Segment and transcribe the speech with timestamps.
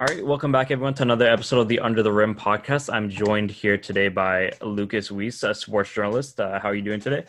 [0.00, 2.88] All right, welcome back, everyone, to another episode of the Under the Rim podcast.
[2.94, 6.38] I'm joined here today by Lucas Weiss, a sports journalist.
[6.38, 7.24] Uh, how are you doing today?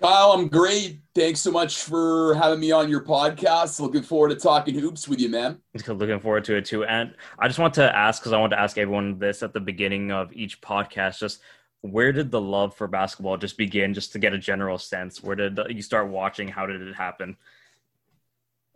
[0.00, 1.00] Kyle, I'm great.
[1.12, 3.80] Thanks so much for having me on your podcast.
[3.80, 5.58] Looking forward to talking hoops with you, man.
[5.88, 6.84] Looking forward to it too.
[6.84, 9.58] And I just want to ask, because I want to ask everyone this at the
[9.58, 11.40] beginning of each podcast, just
[11.80, 15.20] where did the love for basketball just begin, just to get a general sense?
[15.20, 16.46] Where did you start watching?
[16.46, 17.36] How did it happen?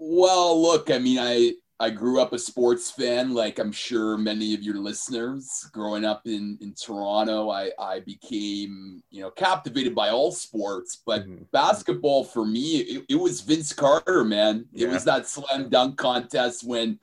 [0.02, 4.54] Well, look, I mean, I I grew up a sports fan, like I'm sure many
[4.54, 5.68] of your listeners.
[5.72, 11.22] Growing up in in Toronto, I I became you know captivated by all sports, but
[11.22, 11.44] mm-hmm.
[11.52, 14.64] basketball for me, it, it, was Vince Carter, man.
[14.72, 14.88] It yeah.
[14.88, 16.98] was that slam dunk contest when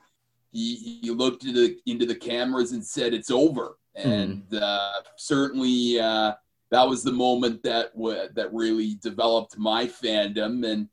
[0.50, 4.10] he he looked into the into the cameras and said it's over, mm-hmm.
[4.10, 6.32] and uh, certainly uh,
[6.72, 10.88] that was the moment that w- that really developed my fandom and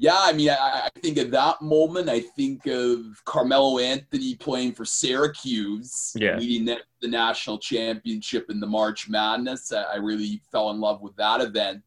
[0.00, 4.72] yeah, I mean, I, I, think at that moment, I think of Carmelo Anthony playing
[4.72, 6.38] for Syracuse, yeah.
[6.38, 9.72] leading the, the national championship in the March Madness.
[9.72, 11.82] I, I, really fell in love with that event,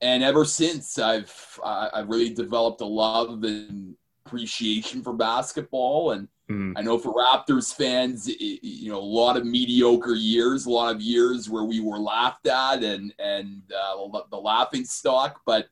[0.00, 6.12] and ever since, I've I've really developed a love and appreciation for basketball.
[6.12, 6.74] And mm.
[6.76, 10.94] I know for Raptors fans, it, you know, a lot of mediocre years, a lot
[10.94, 15.66] of years where we were laughed at and and uh, the laughing stock, but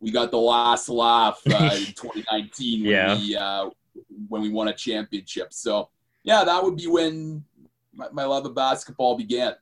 [0.00, 3.08] we got the last laugh uh, in 2019 yeah.
[3.08, 3.70] when, we, uh,
[4.28, 5.52] when we won a championship.
[5.52, 5.90] So,
[6.22, 7.44] yeah, that would be when
[7.94, 9.54] my, my love of basketball began.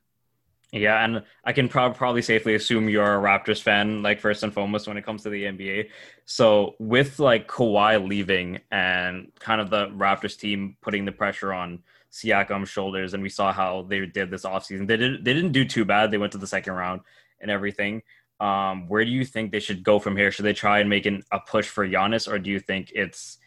[0.73, 4.53] Yeah, and I can pro- probably safely assume you're a Raptors fan, like first and
[4.53, 5.89] foremost when it comes to the NBA.
[6.25, 11.79] So with like Kawhi leaving and kind of the Raptors team putting the pressure on
[12.11, 14.87] Siakam's shoulders, and we saw how they did this offseason.
[14.87, 16.11] They did they didn't do too bad.
[16.11, 17.01] They went to the second round
[17.39, 18.01] and everything.
[18.39, 20.31] Um, where do you think they should go from here?
[20.31, 23.39] Should they try and make an, a push for Giannis, or do you think it's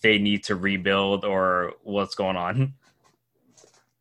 [0.00, 2.74] they need to rebuild, or what's going on?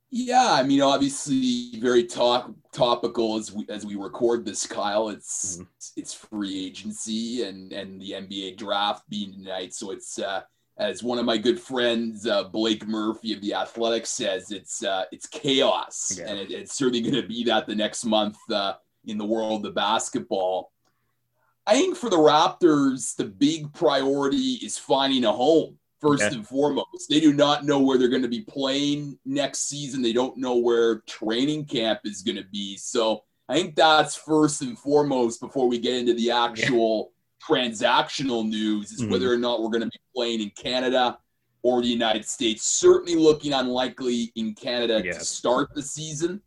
[0.09, 5.09] Yeah, I mean, obviously, very talk topical as we as we record this, Kyle.
[5.09, 5.63] It's mm-hmm.
[5.95, 10.41] it's free agency and and the NBA draft being tonight, so it's uh,
[10.77, 15.05] as one of my good friends, uh, Blake Murphy of the Athletic says, it's uh,
[15.11, 16.27] it's chaos, yeah.
[16.27, 18.37] and it, it's certainly going to be that the next month.
[18.49, 18.73] Uh,
[19.05, 20.71] in the world of basketball.
[21.67, 26.35] I think for the Raptors, the big priority is finding a home first okay.
[26.35, 27.07] and foremost.
[27.09, 30.01] They do not know where they're going to be playing next season.
[30.01, 32.75] They don't know where training camp is going to be.
[32.77, 37.55] So I think that's first and foremost before we get into the actual yeah.
[37.55, 39.11] transactional news is mm-hmm.
[39.11, 41.19] whether or not we're going to be playing in Canada
[41.61, 42.63] or the United States.
[42.63, 46.41] Certainly looking unlikely in Canada to start the season.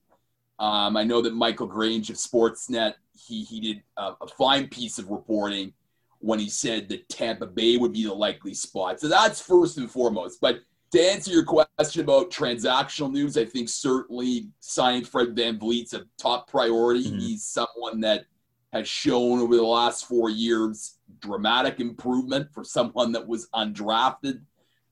[0.59, 4.99] Um, I know that Michael Grange of Sportsnet he he did a, a, fine piece
[4.99, 5.73] of reporting
[6.19, 9.01] when he said that Tampa Bay would be the likely spot.
[9.01, 10.41] So that's first and foremost.
[10.41, 10.61] But
[10.93, 16.05] to answer your question about transactional news, I think certainly signing Fred Van VanVleet's a
[16.19, 17.05] top priority.
[17.05, 17.19] Mm-hmm.
[17.19, 18.27] He's someone that
[18.73, 24.41] has shown over the last four years dramatic improvement for someone that was undrafted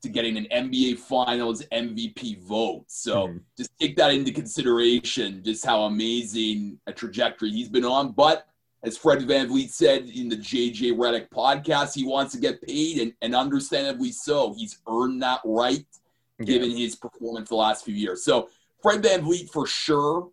[0.03, 2.85] to getting an NBA Finals MVP vote.
[2.89, 3.39] So mm-hmm.
[3.57, 8.13] just take that into consideration, just how amazing a trajectory he's been on.
[8.13, 8.47] But
[8.85, 12.99] as Fred Van VanVleet said in the JJ Redick podcast, he wants to get paid,
[12.99, 14.55] and, and understandably so.
[14.55, 15.87] He's earned that right
[16.45, 18.25] given his performance the last few years.
[18.25, 18.49] So
[18.83, 20.31] Fred Van VanVleet for sure.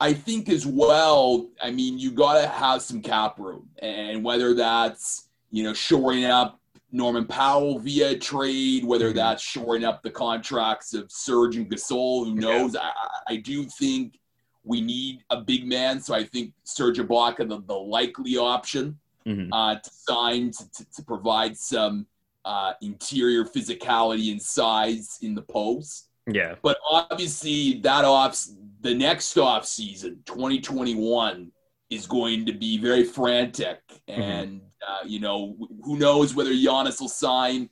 [0.00, 3.68] I think as well, I mean, you got to have some cap room.
[3.78, 6.60] And whether that's, you know, shoring up
[6.94, 9.16] Norman Powell via trade, whether mm-hmm.
[9.16, 12.76] that's shoring up the contracts of Serge and Gasol, who knows?
[12.76, 12.92] I,
[13.28, 14.20] I, do think
[14.62, 18.96] we need a big man, so I think Serge Ibaka the, the likely option
[19.26, 19.52] mm-hmm.
[19.52, 22.06] uh, to sign to, to, to provide some
[22.44, 26.10] uh, interior physicality and size in the post.
[26.32, 28.40] Yeah, but obviously that off
[28.82, 31.50] the next off season, 2021,
[31.90, 34.58] is going to be very frantic mm-hmm.
[34.86, 37.68] Uh, you know, who knows whether Giannis will sign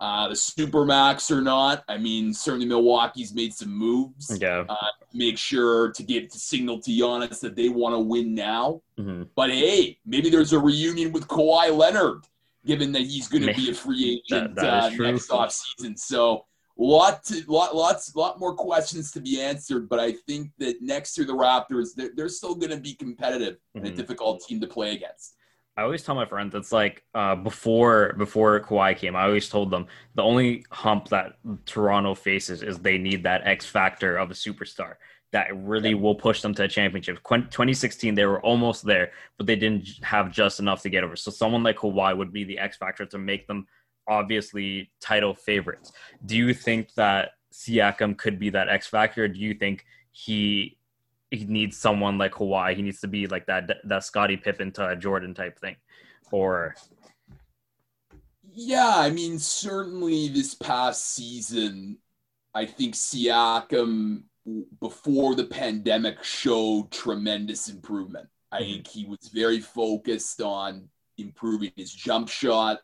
[0.00, 1.84] uh, the supermax or not.
[1.88, 4.36] I mean, certainly Milwaukee's made some moves.
[4.40, 4.64] Yeah.
[4.68, 4.76] Uh,
[5.12, 8.82] make sure to get to signal to Giannis that they want to win now.
[8.98, 9.24] Mm-hmm.
[9.34, 12.24] But hey, maybe there's a reunion with Kawhi Leonard,
[12.66, 15.96] given that he's going to be a free agent that, that uh, next off season.
[15.96, 16.44] So
[16.76, 21.14] lot to, lot lots lot more questions to be answered but i think that next
[21.14, 23.78] to the raptors they're, they're still going to be competitive mm-hmm.
[23.78, 25.36] and a difficult team to play against
[25.76, 29.16] I always tell my friends it's like uh, before before Kawhi came.
[29.16, 31.36] I always told them the only hump that
[31.66, 34.94] Toronto faces is they need that X factor of a superstar
[35.32, 35.96] that really yeah.
[35.96, 37.16] will push them to a championship.
[37.16, 41.16] 2016 they were almost there, but they didn't have just enough to get over.
[41.16, 43.66] So someone like Kawhi would be the X factor to make them
[44.06, 45.92] obviously title favorites.
[46.24, 49.26] Do you think that Siakam could be that X factor?
[49.26, 50.78] do you think he
[51.30, 52.76] he needs someone like Kawhi?
[52.76, 55.76] He needs to be like that that Scottie Pippen to Jordan type thing,
[56.30, 56.74] or
[58.56, 61.98] yeah, I mean, certainly this past season,
[62.54, 64.22] I think Siakam
[64.80, 68.28] before the pandemic showed tremendous improvement.
[68.52, 68.72] I mm-hmm.
[68.72, 70.88] think he was very focused on
[71.18, 72.78] improving his jump shot,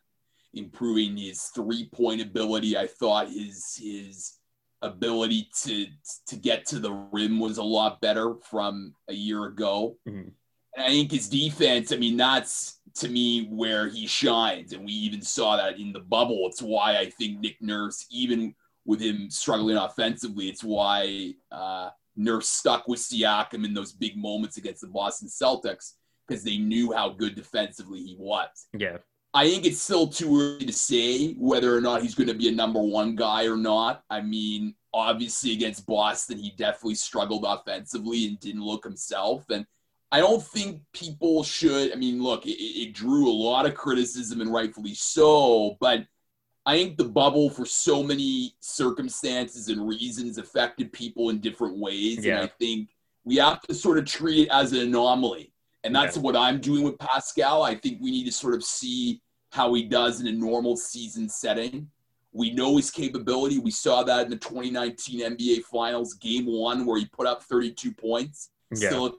[0.54, 2.76] improving his three point ability.
[2.76, 4.39] I thought his his
[4.82, 5.86] ability to
[6.26, 9.96] to get to the rim was a lot better from a year ago.
[10.08, 10.28] Mm-hmm.
[10.76, 14.72] And I think his defense, I mean, that's to me where he shines.
[14.72, 16.46] And we even saw that in the bubble.
[16.48, 18.54] It's why I think Nick Nurse, even
[18.84, 24.56] with him struggling offensively, it's why uh, Nurse stuck with Siakam in those big moments
[24.56, 25.94] against the Boston Celtics
[26.26, 28.68] because they knew how good defensively he was.
[28.72, 28.98] Yeah.
[29.32, 32.48] I think it's still too early to say whether or not he's going to be
[32.48, 34.02] a number one guy or not.
[34.10, 39.48] I mean, obviously against Boston, he definitely struggled offensively and didn't look himself.
[39.50, 39.66] And
[40.10, 41.92] I don't think people should.
[41.92, 46.06] I mean, look, it, it drew a lot of criticism and rightfully so, but
[46.66, 52.24] I think the bubble, for so many circumstances and reasons, affected people in different ways.
[52.24, 52.34] Yeah.
[52.34, 52.90] And I think
[53.24, 55.52] we have to sort of treat it as an anomaly.
[55.84, 57.62] And that's what I'm doing with Pascal.
[57.62, 61.28] I think we need to sort of see how he does in a normal season
[61.28, 61.88] setting.
[62.32, 63.58] We know his capability.
[63.58, 67.92] We saw that in the 2019 NBA Finals, game one, where he put up 32
[67.92, 68.50] points.
[68.72, 68.88] Yeah.
[68.88, 69.12] Still a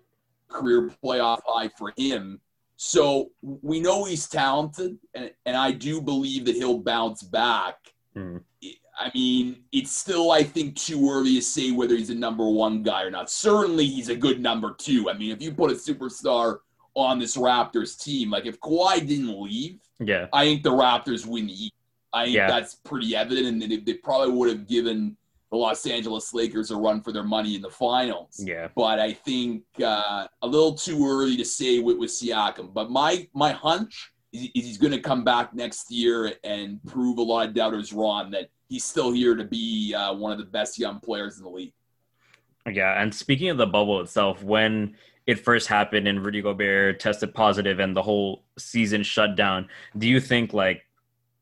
[0.53, 2.39] career playoff high for him.
[2.77, 7.75] So we know he's talented, and, and I do believe that he'll bounce back.
[8.15, 8.41] Mm.
[9.01, 12.83] I mean, it's still, I think, too early to say whether he's a number one
[12.83, 13.31] guy or not.
[13.31, 15.09] Certainly, he's a good number two.
[15.09, 16.59] I mean, if you put a superstar
[16.94, 21.48] on this Raptors team, like if Kawhi didn't leave, yeah, I think the Raptors win
[21.48, 21.74] the East.
[22.13, 22.48] I think yeah.
[22.48, 25.18] that's pretty evident, and they, they probably would have given
[25.51, 28.42] the Los Angeles Lakers a run for their money in the finals.
[28.44, 28.69] Yeah.
[28.75, 32.74] But I think uh, a little too early to say with, with Siakam.
[32.74, 37.18] But my my hunch is, is he's going to come back next year and prove
[37.18, 40.45] a lot of doubters wrong that he's still here to be uh, one of the
[40.45, 41.73] best young players in the league.
[42.65, 44.95] Yeah, and speaking of the bubble itself, when
[45.27, 50.07] it first happened and Rudy Gobert tested positive and the whole season shut down, do
[50.07, 50.85] you think like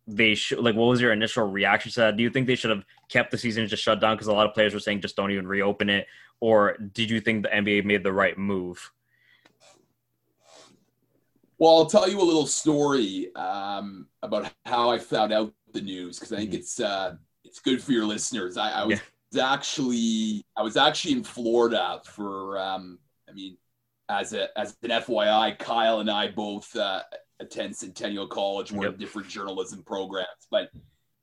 [0.07, 2.17] they should like what was your initial reaction to that?
[2.17, 4.47] Do you think they should have kept the season just shut down because a lot
[4.47, 6.07] of players were saying just don't even reopen it,
[6.39, 8.91] or did you think the NBA made the right move?
[11.59, 16.19] Well, I'll tell you a little story um, about how I found out the news
[16.19, 16.59] because I think mm-hmm.
[16.59, 18.57] it's uh, it's good for your listeners.
[18.57, 18.99] I, I was
[19.31, 19.51] yeah.
[19.53, 22.99] actually I was actually in Florida for um,
[23.29, 23.57] I mean
[24.09, 27.01] as a as an FYI, Kyle and I both uh,
[27.39, 28.71] attend Centennial College.
[28.71, 28.93] We're yep.
[28.93, 30.69] in different journalism programs, but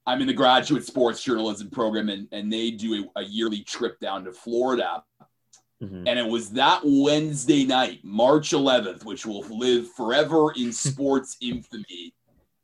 [0.07, 3.99] I'm in the graduate sports journalism program, and, and they do a, a yearly trip
[3.99, 5.03] down to Florida.
[5.83, 6.07] Mm-hmm.
[6.07, 12.15] And it was that Wednesday night, March 11th, which will live forever in sports infamy.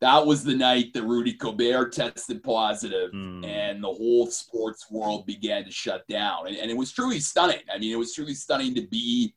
[0.03, 3.47] That was the night that Rudy Gobert tested positive mm.
[3.47, 6.49] and the whole sports world began to shut down.
[6.49, 7.61] And, and it was truly stunning.
[7.73, 9.33] I mean, it was truly stunning to be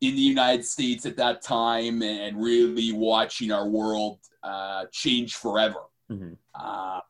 [0.00, 5.80] in the United States at that time and really watching our world uh, change forever.
[6.08, 6.34] Mm-hmm.
[6.54, 7.00] Uh,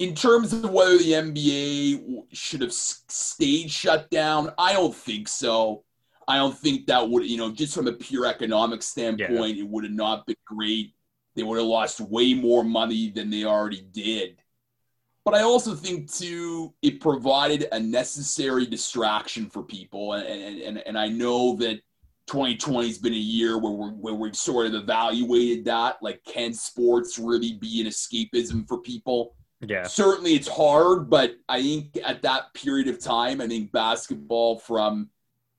[0.00, 5.84] in terms of whether the NBA should have stayed shut down, I don't think so.
[6.26, 9.62] I don't think that would, you know, just from a pure economic standpoint, yeah.
[9.62, 10.94] it would have not been great.
[11.34, 14.38] They would have lost way more money than they already did.
[15.24, 20.98] But I also think too, it provided a necessary distraction for people, and and and
[20.98, 21.80] I know that
[22.26, 26.02] 2020 has been a year where we're where we've sort of evaluated that.
[26.02, 29.36] Like, can sports really be an escapism for people?
[29.60, 29.84] Yeah.
[29.84, 35.08] Certainly, it's hard, but I think at that period of time, I think basketball from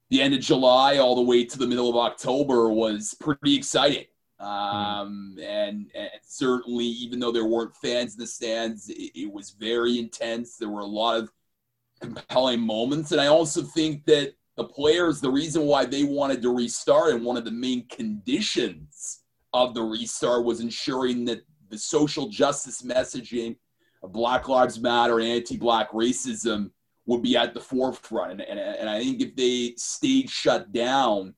[0.09, 4.05] the end of July all the way to the middle of October was pretty exciting.
[4.39, 9.51] Um, and, and, certainly, even though there weren't fans in the stands, it, it, was
[9.51, 10.57] very intense.
[10.57, 11.31] There were a lot of
[12.01, 13.11] compelling moments.
[13.11, 17.23] And I also think that the players, the reason why they wanted to restart and
[17.23, 19.21] one of the main conditions
[19.53, 23.55] of the restart was ensuring that the social justice messaging
[24.01, 26.71] of Black Lives Matter and anti Black racism
[27.05, 28.31] would be at the forefront.
[28.31, 31.33] And, and, and I think if they stayed shut down,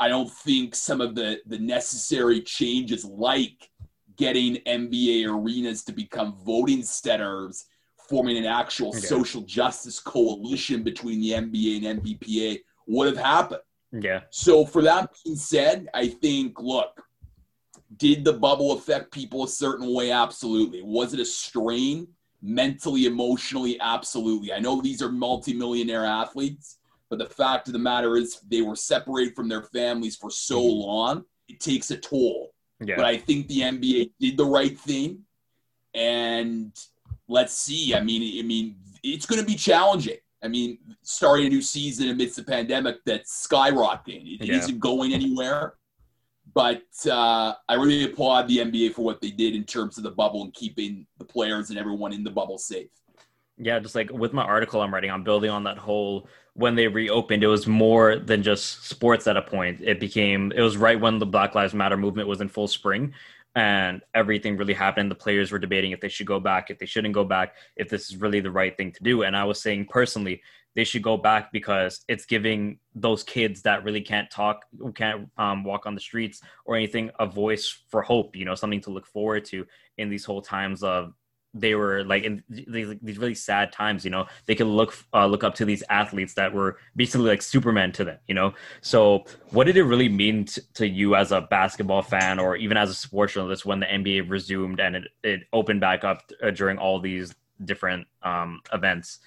[0.00, 3.70] I don't think some of the, the necessary changes, like
[4.16, 7.66] getting NBA arenas to become voting centers,
[8.08, 9.00] forming an actual okay.
[9.00, 13.60] social justice coalition between the NBA and NBPA, would have happened.
[13.92, 14.20] Yeah.
[14.30, 17.02] So, for that being said, I think, look,
[17.96, 20.10] did the bubble affect people a certain way?
[20.12, 20.80] Absolutely.
[20.82, 22.08] Was it a strain
[22.40, 23.78] mentally, emotionally?
[23.80, 24.52] Absolutely.
[24.52, 26.78] I know these are multimillionaire athletes,
[27.10, 30.60] but the fact of the matter is they were separated from their families for so
[30.60, 30.80] mm-hmm.
[30.80, 31.24] long.
[31.48, 32.52] It takes a toll.
[32.80, 32.94] Yeah.
[32.96, 35.24] But I think the NBA did the right thing.
[35.92, 36.72] And
[37.28, 37.94] let's see.
[37.94, 40.18] I mean, I mean, it's going to be challenging.
[40.42, 44.40] I mean, starting a new season amidst the pandemic that's skyrocketing.
[44.40, 44.58] It yeah.
[44.58, 45.74] not going anywhere.
[46.54, 50.10] But uh, I really applaud the NBA for what they did in terms of the
[50.10, 52.90] bubble and keeping the players and everyone in the bubble safe.
[53.62, 56.88] Yeah, just like with my article I'm writing, I'm building on that whole when they
[56.88, 59.80] reopened, it was more than just sports at a point.
[59.82, 63.14] It became, it was right when the Black Lives Matter movement was in full spring
[63.54, 65.10] and everything really happened.
[65.10, 67.88] The players were debating if they should go back, if they shouldn't go back, if
[67.88, 69.22] this is really the right thing to do.
[69.22, 70.42] And I was saying personally,
[70.76, 75.28] they should go back because it's giving those kids that really can't talk, who can't
[75.36, 78.36] um, walk on the streets or anything, a voice for hope.
[78.36, 79.66] You know, something to look forward to
[79.98, 81.12] in these whole times of
[81.52, 84.26] they were like in these, really sad times you know?
[84.46, 88.04] They could look uh, look up to these athletes that were basically like superman to
[88.04, 88.54] them you know?
[88.80, 92.76] So what did it really mean t- to you as a basketball fan or even
[92.76, 96.50] as a sports journalist when the nba resumed and it, it opened back up uh,
[96.50, 99.18] during all these different um, events?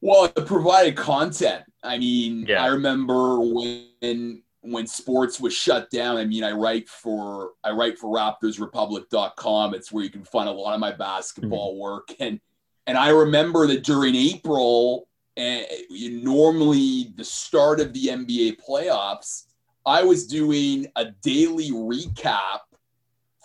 [0.00, 1.64] Well it provided content.
[1.82, 2.62] I mean yeah.
[2.62, 7.98] i remember when when sports was shut down, I mean, I write for I write
[7.98, 9.74] for RaptorsRepublic.com.
[9.74, 11.80] It's where you can find a lot of my basketball mm-hmm.
[11.80, 12.40] work, and
[12.86, 19.44] and I remember that during April, and eh, normally the start of the NBA playoffs,
[19.84, 22.60] I was doing a daily recap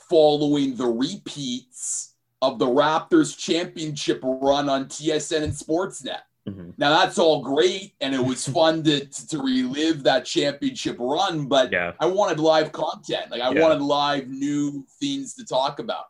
[0.09, 6.19] following the repeats of the Raptors championship run on TSN and Sportsnet.
[6.47, 6.71] Mm-hmm.
[6.77, 11.45] Now that's all great, and it was fun to, to relive that championship run.
[11.47, 11.93] But yeah.
[11.99, 13.31] I wanted live content.
[13.31, 13.61] Like I yeah.
[13.61, 16.05] wanted live new things to talk about.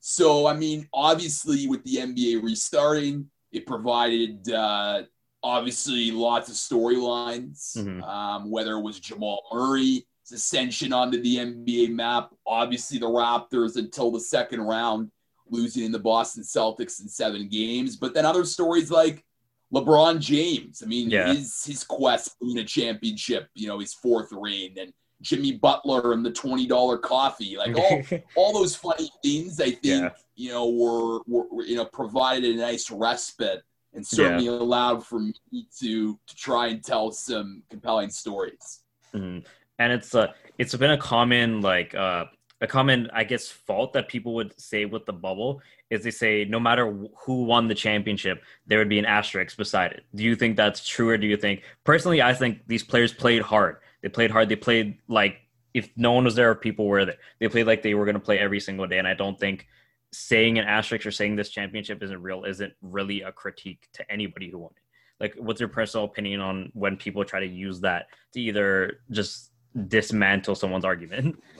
[0.00, 5.02] So I mean, obviously, with the NBA restarting, it provided uh,
[5.42, 7.76] obviously lots of storylines.
[7.76, 8.02] Mm-hmm.
[8.02, 14.10] Um, whether it was Jamal Murray's ascension onto the NBA map, obviously the Raptors until
[14.10, 15.10] the second round
[15.50, 19.24] losing in the Boston Celtics in seven games, but then other stories like
[19.72, 20.82] LeBron James.
[20.82, 21.32] I mean, yeah.
[21.32, 26.24] his his quest for a championship, you know, his fourth reign, and Jimmy Butler and
[26.24, 28.02] the twenty dollar coffee, like all
[28.36, 29.60] all those funny things.
[29.60, 30.10] I think yeah.
[30.36, 33.62] you know were, were, you know provided a nice respite
[33.94, 34.52] and certainly yeah.
[34.52, 35.34] allowed for me
[35.80, 38.80] to to try and tell some compelling stories.
[39.14, 39.46] Mm-hmm.
[39.78, 42.26] And it's uh it's been a common like uh
[42.60, 46.44] a common I guess fault that people would say with the bubble is they say
[46.44, 50.04] no matter who won the championship, there would be an asterisk beside it.
[50.14, 52.20] Do you think that's true, or do you think personally?
[52.20, 53.78] I think these players played hard.
[54.02, 54.48] They played hard.
[54.48, 55.38] They played like
[55.74, 57.18] if no one was there, people were there.
[57.38, 59.66] They played like they were going to play every single day, and I don't think
[60.12, 64.50] saying an asterisk or saying this championship isn't real isn't really a critique to anybody
[64.50, 64.82] who won it.
[65.20, 69.50] Like, what's your personal opinion on when people try to use that to either just
[69.88, 71.42] dismantle someone's argument?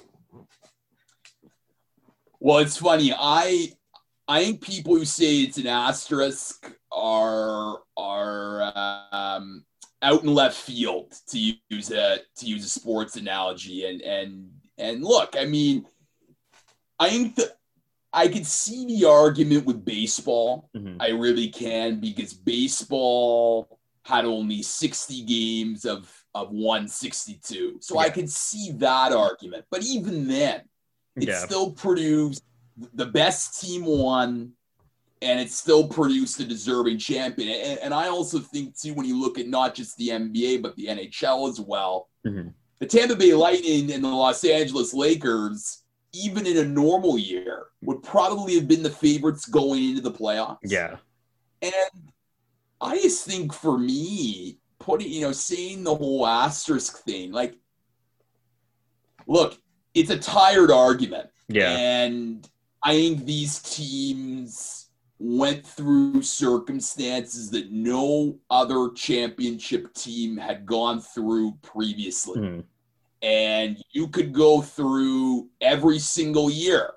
[2.41, 3.13] Well, it's funny.
[3.17, 3.73] I
[4.29, 8.73] I think people who say it's an asterisk are are
[9.13, 9.65] um,
[10.03, 11.39] out in left field to
[11.71, 13.87] use a to use a sports analogy.
[13.87, 15.87] And and and look, I mean,
[16.99, 17.57] I think that
[18.13, 20.71] I could see the argument with baseball.
[20.77, 21.01] Mm-hmm.
[21.01, 27.79] I really can because baseball had only 60 games of of 162.
[27.81, 28.07] So yeah.
[28.07, 29.65] I could see that argument.
[29.71, 30.63] But even then,
[31.23, 31.39] it yeah.
[31.39, 32.43] still produced
[32.95, 34.53] the best team won
[35.21, 37.49] and it still produced a deserving champion.
[37.49, 40.77] And, and, I also think too, when you look at not just the NBA but
[40.77, 42.49] the NHL as well, mm-hmm.
[42.79, 45.83] the Tampa Bay Lightning and the Los Angeles Lakers,
[46.13, 50.59] even in a normal year, would probably have been the favorites going into the playoffs.
[50.63, 50.97] Yeah,
[51.63, 51.73] and
[52.81, 57.57] I just think for me, putting you know seeing the whole asterisk thing, like,
[59.27, 59.59] look,
[60.01, 61.31] it's a tired argument.
[61.49, 62.49] Yeah, and
[62.83, 64.79] I think these teams
[65.19, 72.41] went through circumstances that no other championship team had gone through previously.
[72.41, 72.65] Mm.
[73.21, 76.93] And you could go through every single year.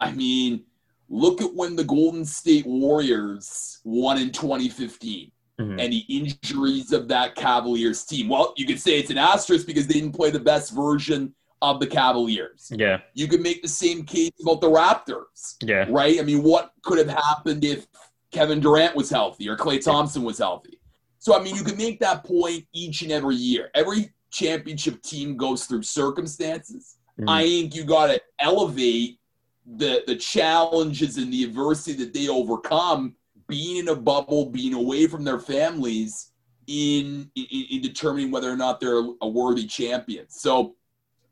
[0.00, 0.64] I mean,
[1.10, 5.78] look at when the Golden State Warriors won in 2015 mm-hmm.
[5.78, 8.30] and the injuries of that Cavaliers team.
[8.30, 11.34] Well, you could say it's an asterisk because they didn't play the best version
[11.70, 12.70] of the Cavaliers.
[12.74, 13.00] Yeah.
[13.14, 15.56] You could make the same case about the Raptors.
[15.62, 15.86] Yeah.
[15.88, 16.18] Right?
[16.18, 17.86] I mean, what could have happened if
[18.30, 20.78] Kevin Durant was healthy or Klay Thompson was healthy?
[21.18, 23.70] So, I mean, you can make that point each and every year.
[23.74, 26.96] Every championship team goes through circumstances.
[27.18, 27.28] Mm-hmm.
[27.28, 29.18] I think you got to elevate
[29.76, 33.14] the the challenges and the adversity that they overcome,
[33.48, 36.32] being in a bubble, being away from their families,
[36.66, 40.26] in in, in determining whether or not they're a worthy champion.
[40.28, 40.74] So,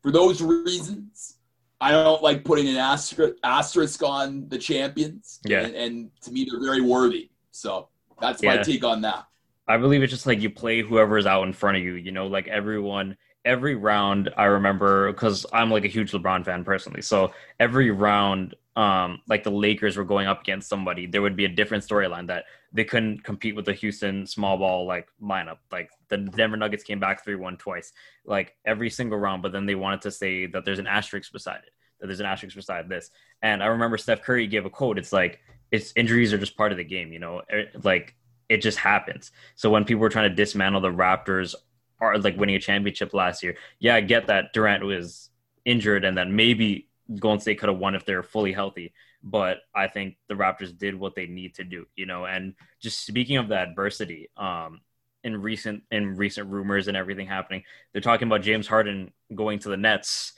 [0.03, 1.37] for those reasons,
[1.81, 5.39] I don't like putting an asterisk, asterisk on the champions.
[5.45, 7.31] Yeah, and, and to me, they're very worthy.
[7.51, 7.87] So
[8.21, 8.55] that's yeah.
[8.55, 9.25] my take on that.
[9.67, 11.95] I believe it's just like you play whoever's out in front of you.
[11.95, 14.29] You know, like everyone, every round.
[14.37, 17.01] I remember because I'm like a huge LeBron fan personally.
[17.01, 21.45] So every round, um, like the Lakers were going up against somebody, there would be
[21.45, 25.57] a different storyline that they couldn't compete with the Houston small ball like lineup.
[25.71, 27.93] Like the Denver Nuggets came back three one twice,
[28.25, 29.43] like every single round.
[29.43, 31.73] But then they wanted to say that there's an asterisk beside it.
[31.99, 33.11] That there's an asterisk beside this.
[33.43, 34.97] And I remember Steph Curry gave a quote.
[34.97, 35.39] It's like
[35.71, 37.13] it's injuries are just part of the game.
[37.13, 37.43] You know,
[37.83, 38.15] like
[38.49, 39.31] it just happens.
[39.55, 41.53] So when people were trying to dismantle the Raptors
[41.99, 45.29] are like winning a championship last year, yeah, I get that Durant was
[45.63, 48.93] injured and that maybe Golden State could have won if they're fully healthy.
[49.23, 52.25] But I think the Raptors did what they need to do, you know.
[52.25, 54.81] And just speaking of the adversity, um,
[55.23, 59.69] in recent in recent rumors and everything happening, they're talking about James Harden going to
[59.69, 60.33] the Nets,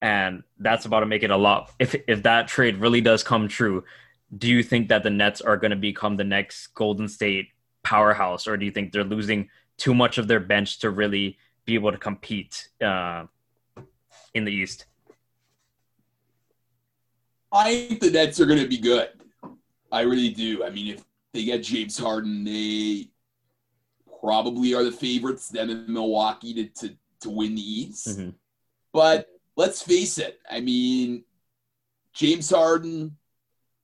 [0.00, 1.70] and that's about to make it a lot.
[1.78, 3.84] If if that trade really does come true,
[4.36, 7.48] do you think that the Nets are going to become the next Golden State
[7.82, 11.74] powerhouse, or do you think they're losing too much of their bench to really be
[11.74, 13.24] able to compete uh,
[14.34, 14.86] in the East?
[17.52, 19.08] I think the Nets are going to be good.
[19.90, 20.64] I really do.
[20.64, 23.08] I mean, if they get James Harden, they
[24.20, 28.08] probably are the favorites, them in Milwaukee, to, to, to win the East.
[28.08, 28.30] Mm-hmm.
[28.92, 30.38] But let's face it.
[30.50, 31.24] I mean,
[32.12, 33.16] James Harden,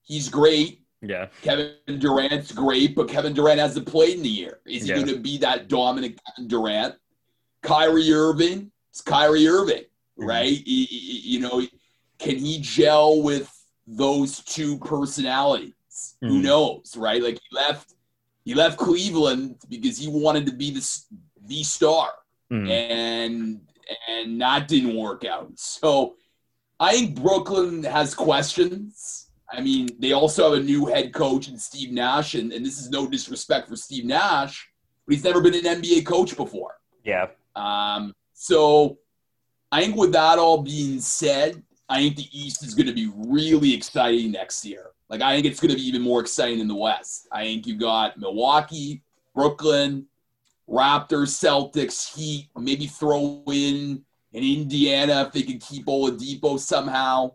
[0.03, 0.83] he's great.
[1.03, 1.27] Yeah.
[1.43, 4.61] Kevin Durant's great, but Kevin Durant hasn't played in the year.
[4.67, 4.97] Is he yeah.
[4.97, 6.95] going to be that dominant Kevin Durant?
[7.63, 9.83] Kyrie Irving, it's Kyrie Irving,
[10.19, 10.25] mm-hmm.
[10.25, 10.47] right?
[10.47, 11.63] He, he, you know,
[12.19, 13.53] can he gel with
[13.87, 15.75] those two personalities?
[16.23, 16.29] Mm-hmm.
[16.29, 17.23] Who knows, right?
[17.23, 17.95] Like he left,
[18.45, 21.01] he left Cleveland because he wanted to be the
[21.47, 22.11] the star,
[22.51, 22.71] mm-hmm.
[22.71, 23.61] and
[24.09, 25.53] and that didn't work out.
[25.59, 26.17] So
[26.79, 31.59] I think Brooklyn has questions I mean, they also have a new head coach in
[31.59, 34.69] Steve Nash, and, and this is no disrespect for Steve Nash,
[35.07, 36.75] but he's never been an NBA coach before.
[37.05, 37.29] Yeah.
[37.55, 38.99] Um, so
[39.71, 43.11] I think with that all being said, I think the East is going to be
[43.15, 44.91] really exciting next year.
[45.09, 47.29] Like I think it's going to be even more exciting in the West.
[47.31, 49.03] I think you got Milwaukee,
[49.35, 50.07] Brooklyn,
[50.69, 57.33] Raptors, Celtics, Heat, maybe throw in an Indiana if they can keep Oladipo somehow.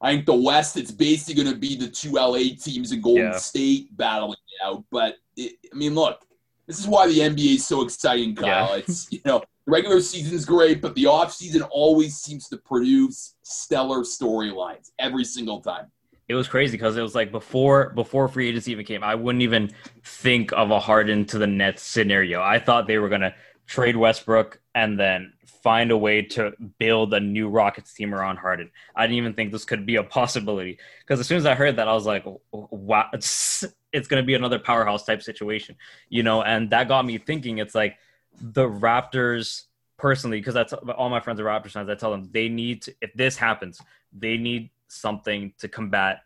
[0.00, 3.24] I think the West, it's basically going to be the two LA teams in Golden
[3.24, 3.36] yeah.
[3.36, 4.84] State battling it out.
[4.90, 6.20] But it, I mean, look,
[6.66, 8.70] this is why the NBA is so exciting, Kyle.
[8.70, 8.76] Yeah.
[8.76, 13.36] It's you know the regular season's great, but the off season always seems to produce
[13.42, 15.90] stellar storylines every single time.
[16.28, 19.42] It was crazy because it was like before before free agency even came, I wouldn't
[19.42, 19.70] even
[20.04, 22.40] think of a Harden to the Nets scenario.
[22.40, 23.34] I thought they were gonna
[23.66, 28.70] trade Westbrook and then find a way to build a new Rockets team around Harden.
[28.96, 31.76] I didn't even think this could be a possibility because as soon as I heard
[31.76, 35.76] that, I was like, wow, it's, it's going to be another powerhouse type situation,
[36.08, 37.96] you know, and that got me thinking it's like
[38.40, 39.64] the Raptors
[39.98, 41.88] personally, because that's all my friends are Raptors fans.
[41.88, 43.80] I tell them they need to, if this happens,
[44.12, 46.22] they need something to combat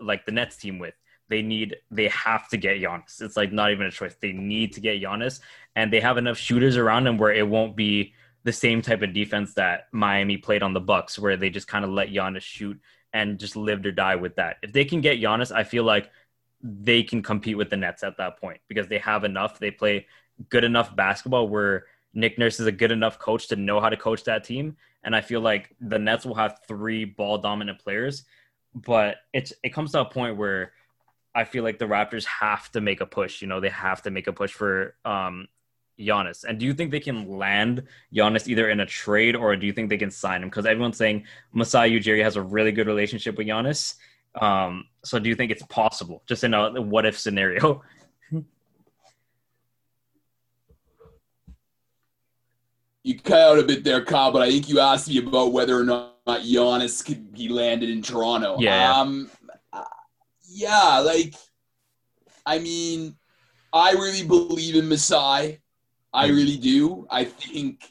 [0.00, 0.94] like the Nets team with
[1.28, 3.20] they need they have to get Giannis.
[3.20, 4.16] It's like not even a choice.
[4.20, 5.40] They need to get Giannis,
[5.76, 9.12] and they have enough shooters around him where it won't be the same type of
[9.12, 12.80] defense that Miami played on the Bucks, where they just kind of let Giannis shoot
[13.12, 14.56] and just lived or die with that.
[14.62, 16.10] If they can get Giannis, I feel like
[16.62, 19.58] they can compete with the Nets at that point because they have enough.
[19.58, 20.06] They play
[20.48, 23.96] good enough basketball where Nick Nurse is a good enough coach to know how to
[23.96, 24.76] coach that team.
[25.04, 28.24] And I feel like the Nets will have three ball dominant players,
[28.74, 30.72] but it's it comes to a point where
[31.34, 33.40] I feel like the Raptors have to make a push.
[33.40, 35.48] You know, they have to make a push for um,
[35.98, 36.44] Giannis?
[36.44, 39.72] And do you think they can land Giannis either in a trade or do you
[39.72, 40.48] think they can sign him?
[40.48, 43.94] Because everyone's saying Masai Ujiri has a really good relationship with Giannis.
[44.40, 47.82] Um, so do you think it's possible, just in a what if scenario?
[53.04, 55.78] you cut out a bit there, Kyle, but I think you asked me about whether
[55.78, 58.56] or not Giannis could be landed in Toronto.
[58.58, 58.92] Yeah.
[58.92, 59.30] Um,
[60.48, 61.34] yeah, like,
[62.44, 63.16] I mean,
[63.72, 65.60] I really believe in Masai.
[66.12, 67.06] I really do.
[67.10, 67.84] I think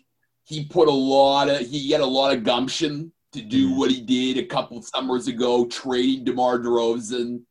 [0.44, 3.78] he put a lot of he had a lot of gumption to do mm-hmm.
[3.78, 7.42] what he did a couple summers ago, trading DeMar DeRozan,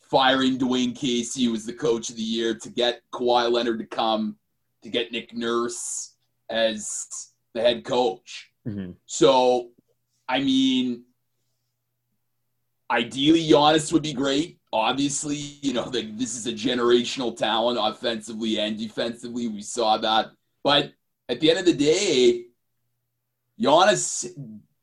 [0.00, 3.86] firing Dwane Casey, who was the coach of the year, to get Kawhi Leonard to
[3.86, 4.36] come,
[4.82, 6.11] to get Nick Nurse
[6.52, 7.08] as
[7.54, 8.50] the head coach.
[8.66, 8.92] Mm-hmm.
[9.06, 9.70] So,
[10.28, 11.04] I mean,
[12.90, 14.58] ideally, Giannis would be great.
[14.72, 19.48] Obviously, you know, the, this is a generational talent offensively and defensively.
[19.48, 20.30] We saw that.
[20.62, 20.92] But
[21.28, 22.46] at the end of the day,
[23.60, 24.26] Giannis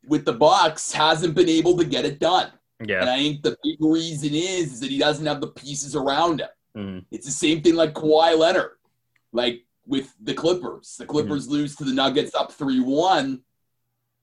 [0.08, 2.52] with the Bucks hasn't been able to get it done.
[2.86, 3.02] Yeah.
[3.02, 6.42] And I think the big reason is, is that he doesn't have the pieces around
[6.42, 6.50] him.
[6.76, 7.06] Mhm.
[7.12, 8.78] It's the same thing like Kawhi Leonard,
[9.34, 10.96] like with the Clippers.
[10.98, 13.42] The Clippers lose to the Nuggets up 3 1.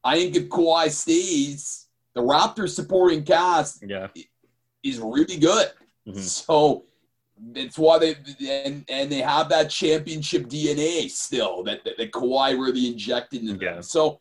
[0.05, 4.07] I think if Kawhi stays, the Raptors supporting cast Yeah.
[4.85, 5.73] is really good.
[6.07, 6.21] Mhm.
[6.21, 6.85] So
[7.39, 8.15] that's why they
[8.49, 13.63] and and they have that championship DNA still that that, that Kawhi really injected into
[13.65, 13.75] Yeah.
[13.75, 13.83] them.
[13.83, 14.21] So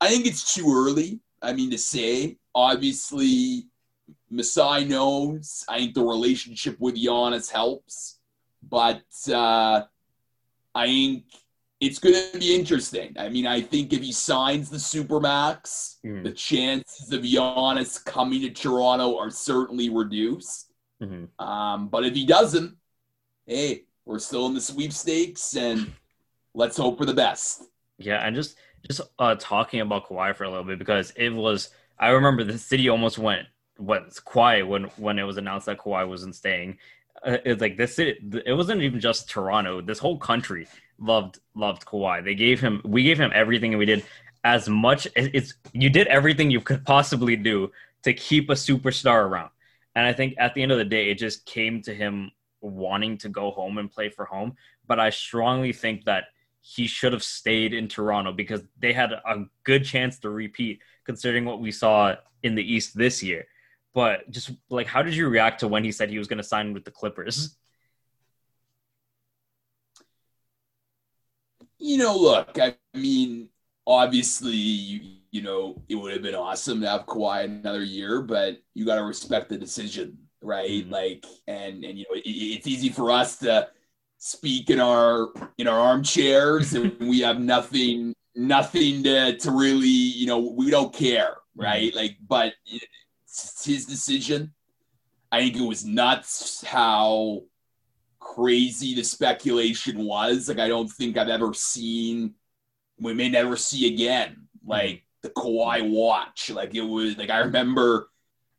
[0.00, 1.20] I think it's too early.
[1.42, 2.38] I mean to say.
[2.54, 3.66] Obviously,
[4.30, 5.64] Masai knows.
[5.68, 8.18] I think the relationship with Giannis helps,
[8.62, 9.82] but uh,
[10.74, 11.24] I think
[11.80, 13.14] it's going to be interesting.
[13.18, 16.24] I mean, I think if he signs the supermax, Mhm.
[16.24, 20.72] the chances of Giannis coming to Toronto are certainly reduced.
[21.02, 21.28] Mhm.
[21.40, 22.76] Um, but if he doesn't,
[23.46, 25.92] hey, we're still in the sweepstakes, and
[26.54, 27.64] let's hope for the best.
[27.98, 28.56] Yeah, and just
[28.88, 32.58] just uh talking about Kawhi for a little bit because it was I remember the
[32.58, 33.46] city almost went
[33.78, 36.78] went quiet when when it was announced that Kawhi wasn't staying.
[37.24, 39.80] Uh, it's like this it wasn't even just Toronto.
[39.80, 40.66] This whole country
[40.98, 42.24] loved loved Kawhi.
[42.24, 44.04] They gave him we gave him everything and we did
[44.44, 47.70] as much it's you did everything you could possibly do
[48.02, 49.50] to keep a superstar around.
[49.94, 53.18] And I think at the end of the day it just came to him wanting
[53.18, 56.24] to go home and play for home, but I strongly think that
[56.60, 61.44] he should have stayed in Toronto because they had a good chance to repeat, considering
[61.44, 63.46] what we saw in the East this year.
[63.94, 66.42] But just like, how did you react to when he said he was going to
[66.44, 67.56] sign with the Clippers?
[71.78, 73.48] You know, look, I mean,
[73.86, 78.58] obviously, you, you know, it would have been awesome to have Kawhi another year, but
[78.74, 80.70] you got to respect the decision, right?
[80.86, 80.90] Mhm.
[80.90, 83.68] Like, and and you know, it, it's easy for us to
[84.18, 85.28] speak in our
[85.58, 90.94] in our armchairs, and we have nothing nothing to to really, you know, we don't
[90.94, 91.92] care, right?
[91.94, 92.54] Like, but
[93.62, 94.52] it's his decision.
[95.30, 97.42] I think it was nuts how
[98.20, 100.48] crazy the speculation was.
[100.48, 102.34] Like I don't think I've ever seen
[102.98, 104.48] we may never see again.
[104.64, 106.50] Like the Kawhi watch.
[106.50, 108.08] Like it was like I remember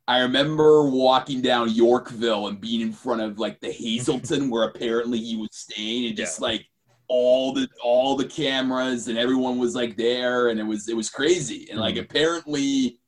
[0.06, 5.18] I remember walking down Yorkville and being in front of like the Hazelton where apparently
[5.18, 6.66] he was staying and just like
[7.08, 11.10] all the all the cameras and everyone was like there and it was it was
[11.10, 11.68] crazy.
[11.70, 12.02] And like Mhm.
[12.04, 13.00] apparently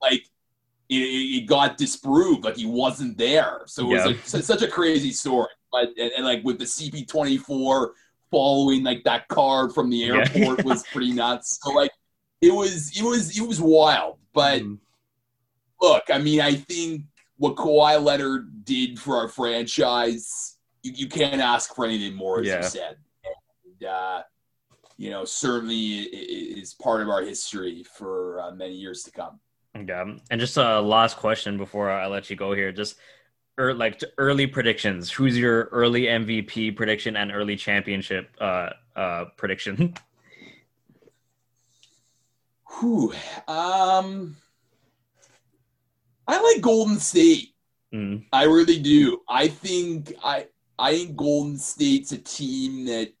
[0.00, 0.24] like
[0.90, 3.62] it, it got disproved like he wasn't there.
[3.66, 5.48] So it was like such a crazy story.
[5.70, 7.88] But and, and like with the CP24
[8.30, 10.14] following like that car from the Yeah.
[10.16, 11.58] airport was pretty nuts.
[11.62, 11.90] So like
[12.40, 14.18] it was it was it was wild.
[14.32, 14.78] But Mhm.
[15.80, 17.02] look, I mean, I think
[17.36, 22.46] what Kawhi Leonard did for our franchise, you, you can't ask for anything more, as
[22.46, 22.56] Yeah.
[22.58, 22.96] you said.
[23.64, 24.22] And, uh,
[24.96, 29.38] you know, certainly is part of our history for uh, many years to come.
[29.86, 32.72] Yeah, and just a last question before I let you go here.
[32.72, 32.96] Just
[33.58, 35.10] er, like early predictions.
[35.10, 39.94] Who's your early MVP prediction and early championship uh, uh, prediction?
[42.80, 43.12] Whew.
[43.46, 44.36] Um,
[46.26, 47.54] I like Golden State.
[47.92, 49.22] Mm, I really do.
[49.28, 50.46] I think I
[50.78, 53.12] I think Golden State's a team that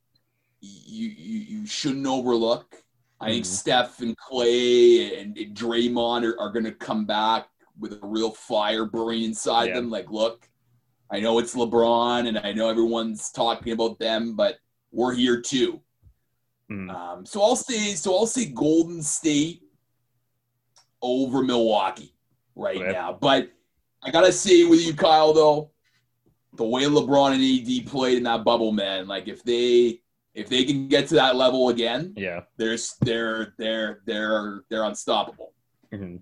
[0.60, 2.76] you you, you shouldn't overlook.
[3.20, 3.48] I think Mhm.
[3.48, 8.30] Steph and Klay and, and Draymond are, are going to come back with a real
[8.30, 9.74] fire burning inside Yeah.
[9.74, 9.90] them.
[9.90, 10.48] Like, look,
[11.10, 14.58] I know it's LeBron and I know everyone's talking about them, but
[14.92, 15.80] we're here too.
[16.70, 16.90] mm.
[16.94, 19.62] Um, so I'll say so I'll say Golden State
[21.00, 22.14] over Milwaukee
[22.54, 22.92] right Okay.
[22.92, 23.12] now.
[23.12, 23.50] But
[24.02, 25.70] I gotta say with you, Kyle, though,
[26.54, 30.02] the way LeBron and AD played in that bubble, man, like if they
[30.38, 32.42] if they can get to that level again, Yeah.
[32.56, 35.52] there's they're they're they're they're unstoppable.
[35.92, 36.20] Mhm.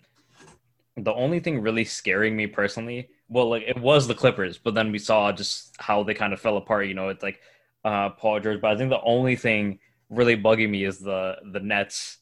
[0.96, 4.90] The only thing really scaring me personally, well, like it was the Clippers, but then
[4.90, 6.86] we saw just how they kind of fell apart.
[6.86, 7.40] You know, it's like
[7.84, 8.60] uh, Paul George.
[8.60, 12.18] But I think the only thing really bugging me is the the Nets,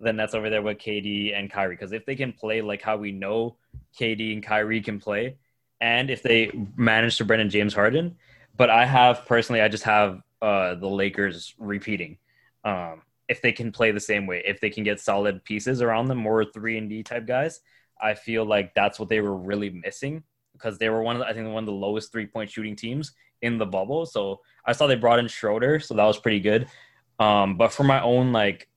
[0.00, 1.74] the Nets over there with KD and Kyrie.
[1.76, 3.56] Because if they can play like how we know
[3.98, 5.36] KD and Kyrie can play,
[5.80, 8.16] and if they manage to Brennan James Harden,
[8.58, 12.18] but I have personally, I just have uh, the Lakers repeating.
[12.64, 16.08] Um, if they can play the same way, if they can get solid pieces around
[16.08, 17.60] them, more three and D type guys,
[18.00, 21.26] I feel like that's what they were really missing because they were one of the,
[21.26, 24.06] I think one of the lowest three point shooting teams in the bubble.
[24.06, 26.68] So I saw they brought in Schroeder, so that was pretty good.
[27.18, 28.68] Um, but for my own like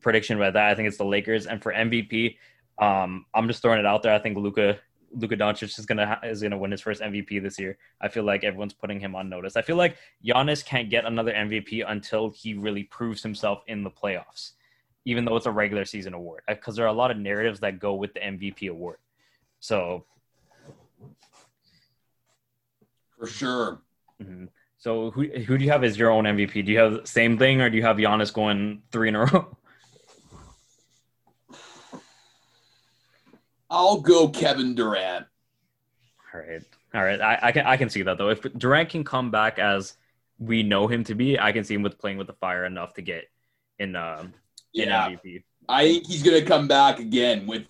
[0.00, 0.70] prediction about that.
[0.70, 1.46] I think it's the Lakers.
[1.46, 2.36] And for MVP,
[2.78, 4.14] um, I'm just throwing it out there.
[4.14, 4.78] I think Luka
[5.14, 7.78] Luka Doncic is gonna is gonna win his first MVP this year.
[8.00, 9.56] I feel like everyone's putting him on notice.
[9.56, 13.90] I feel like Giannis can't get another MVP until he really proves himself in the
[13.90, 14.52] playoffs,
[15.04, 16.42] even though it's a regular season award.
[16.48, 18.98] Because there are a lot of narratives that go with the MVP award.
[19.60, 20.04] So,
[23.18, 23.82] for sure.
[24.22, 24.46] Mm-hmm.
[24.78, 26.64] So who who do you have as your own MVP?
[26.66, 29.26] Do you have the same thing, or do you have Giannis going three in a
[29.26, 29.56] row?
[33.72, 35.26] I'll go Kevin Durant.
[36.34, 36.62] All right,
[36.94, 37.20] all right.
[37.20, 38.28] I, I can I can see that though.
[38.28, 39.94] If Durant can come back as
[40.38, 42.92] we know him to be, I can see him with playing with the fire enough
[42.94, 43.24] to get
[43.78, 44.34] in um
[44.74, 45.08] yeah.
[45.08, 45.42] in MVP.
[45.70, 47.66] I think he's gonna come back again with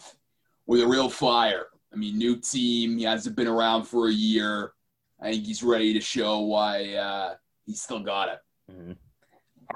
[0.67, 1.67] with a real fire.
[1.93, 2.99] I mean, new team.
[2.99, 4.73] He hasn't been around for a year.
[5.21, 7.35] I think he's ready to show why uh,
[7.65, 8.39] he's still got it.
[8.73, 8.93] Mm-hmm.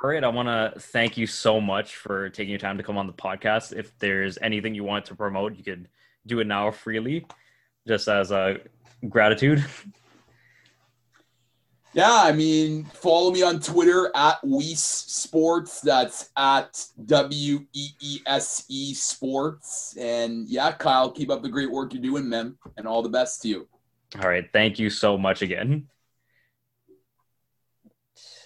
[0.02, 2.98] All right, I want to thank you so much for taking your time to come
[2.98, 3.72] on the podcast.
[3.72, 5.88] If there's anything you want to promote, you could
[6.26, 7.26] do it now freely,
[7.86, 8.58] just as a
[9.08, 9.64] gratitude.
[11.96, 15.80] Yeah, I mean, follow me on Twitter at Weese Sports.
[15.80, 19.96] That's at W E E S E Sports.
[19.98, 23.40] And yeah, Kyle, keep up the great work you're doing, man, and all the best
[23.42, 23.68] to you.
[24.20, 24.44] All right.
[24.52, 25.88] Thank you so much again.